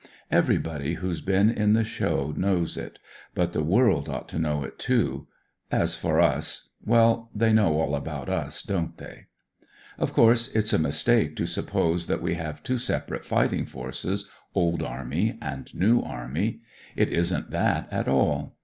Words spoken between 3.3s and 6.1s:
but the world ought to know it, too. As